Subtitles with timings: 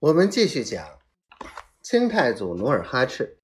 [0.00, 1.00] 我们继续讲
[1.82, 3.40] 清太祖努尔哈赤，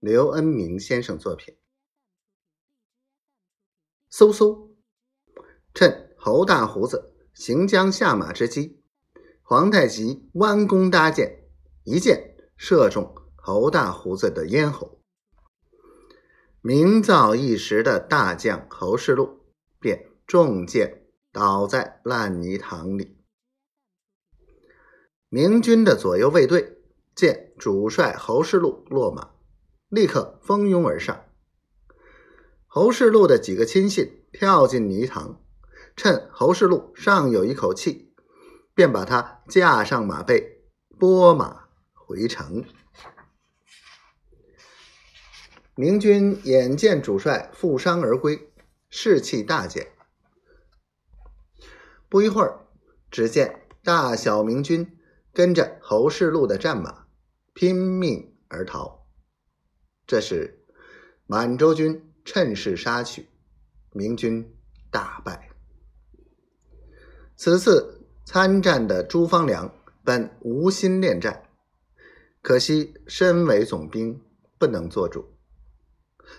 [0.00, 1.56] 刘恩明先生作品。
[4.10, 4.70] 嗖嗖，
[5.72, 8.82] 趁侯大胡子行将下马之机，
[9.42, 11.44] 皇太极弯弓搭箭，
[11.84, 15.00] 一箭射中侯大胡子的咽喉。
[16.62, 19.46] 名噪一时的大将侯世禄
[19.78, 23.24] 便中箭倒在烂泥塘里。
[25.28, 26.78] 明军的左右卫队
[27.14, 29.30] 见主帅侯世禄落马，
[29.88, 31.24] 立刻蜂拥而上。
[32.66, 35.42] 侯世禄的几个亲信跳进泥塘，
[35.96, 38.14] 趁侯世禄尚有一口气，
[38.72, 40.62] 便把他架上马背，
[40.96, 42.64] 拨马回城。
[45.74, 48.52] 明军眼见主帅负伤而归，
[48.88, 49.88] 士气大减。
[52.08, 52.60] 不一会儿，
[53.10, 54.95] 只见大小明军。
[55.36, 57.08] 跟着侯世禄的战马
[57.52, 59.06] 拼命而逃。
[60.06, 60.64] 这时，
[61.26, 63.28] 满洲军趁势杀去，
[63.92, 64.56] 明军
[64.90, 65.50] 大败。
[67.36, 69.70] 此次参战的朱方良
[70.02, 71.50] 本无心恋战，
[72.40, 74.18] 可惜身为总兵
[74.56, 75.36] 不能做主，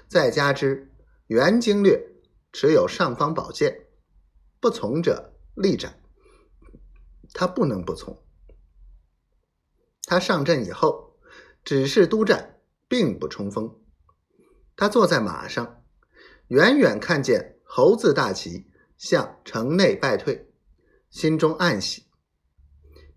[0.08, 0.92] 再加之
[1.28, 2.04] 袁经略
[2.52, 3.86] 持有尚方宝剑，
[4.60, 6.02] 不从者力斩，
[7.36, 8.24] 他不能不从。
[10.10, 11.18] 他上阵以后，
[11.66, 13.78] 只是督战，并不冲锋。
[14.78, 15.84] 他坐在马上，
[16.48, 20.50] 远远看见猴子大旗向城内败退，
[21.10, 22.06] 心中暗喜，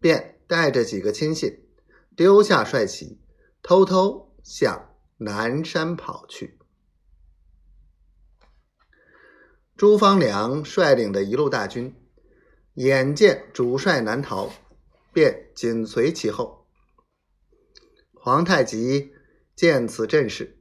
[0.01, 1.65] 便带着几个亲信，
[2.17, 3.21] 丢下帅旗，
[3.63, 6.59] 偷偷向南山跑去。
[9.77, 11.95] 朱方良率领的一路大军，
[12.75, 14.51] 眼见主帅难逃，
[15.13, 16.60] 便紧随其后。
[18.31, 19.13] 皇太极
[19.57, 20.57] 见此阵势，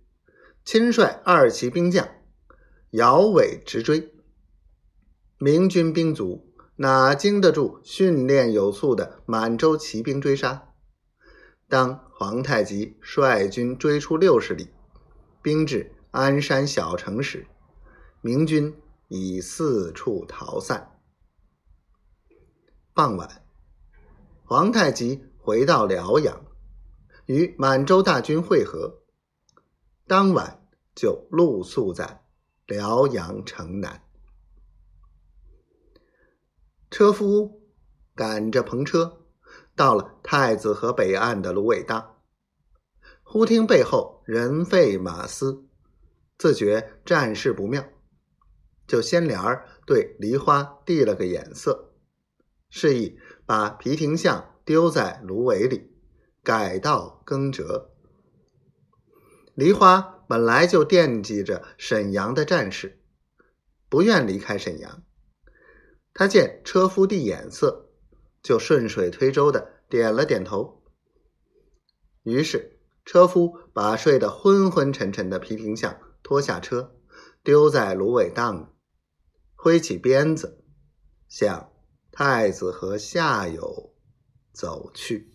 [0.66, 2.10] 亲率二旗兵将
[2.89, 4.11] 摇尾直追。
[5.38, 10.73] 明军兵卒哪经得住训练有素的满洲骑兵追杀？
[11.67, 14.70] 当皇太极率军追出六十里，
[15.43, 17.45] 兵至鞍山小城时，
[18.22, 18.76] 明军
[19.10, 20.99] 已四处逃散。
[22.95, 23.43] 傍晚，
[24.43, 26.48] 皇太极回到辽阳。
[27.30, 29.04] 与满洲大军会合，
[30.08, 32.26] 当晚就露宿在
[32.66, 34.02] 辽阳城南。
[36.90, 37.62] 车夫
[38.16, 39.28] 赶着篷车
[39.76, 42.16] 到了太子河北岸的芦苇荡，
[43.22, 45.67] 忽听背后人吠马嘶，
[46.36, 47.88] 自觉战事不妙，
[48.88, 51.94] 就先脸儿对梨花递了个眼色，
[52.72, 55.89] 示意把皮廷相丢在芦苇里。
[56.44, 57.92] 改道更折。
[59.54, 63.02] 梨花本来就惦记着沈阳的战事，
[63.89, 65.04] 不愿离开沈阳。
[66.14, 67.89] 他见车夫递眼色，
[68.42, 70.83] 就顺水推舟的点了点头。
[72.23, 76.95] 于是车夫把睡得昏昏沉沉的皮廷相拖下车，
[77.44, 78.76] 丢在芦苇荡，
[79.55, 80.64] 挥起鞭子，
[81.28, 81.72] 向
[82.11, 83.95] 太子河下游
[84.52, 85.32] 走去。